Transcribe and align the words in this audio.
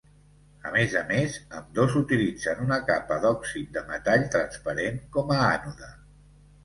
A 0.69 0.69
més 0.75 0.93
a 1.01 1.01
més, 1.09 1.35
ambdós 1.59 1.97
utilitzen 1.99 2.63
una 2.65 2.79
capa 2.87 3.19
d’òxid 3.27 3.69
de 3.79 3.85
metall 3.93 4.27
transparent 4.37 4.99
com 5.19 5.35
a 5.37 5.43
ànode. 5.51 5.93